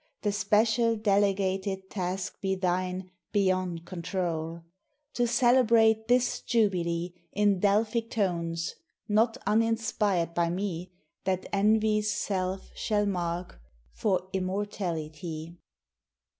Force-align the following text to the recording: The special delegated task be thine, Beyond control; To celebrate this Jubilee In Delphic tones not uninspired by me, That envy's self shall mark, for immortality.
The 0.23 0.31
special 0.31 0.95
delegated 0.95 1.91
task 1.91 2.41
be 2.41 2.55
thine, 2.55 3.11
Beyond 3.31 3.85
control; 3.85 4.63
To 5.13 5.27
celebrate 5.27 6.07
this 6.07 6.39
Jubilee 6.41 7.13
In 7.33 7.59
Delphic 7.59 8.09
tones 8.09 8.73
not 9.07 9.37
uninspired 9.45 10.33
by 10.33 10.49
me, 10.49 10.91
That 11.25 11.45
envy's 11.53 12.11
self 12.11 12.71
shall 12.73 13.05
mark, 13.05 13.61
for 13.93 14.27
immortality. 14.33 15.59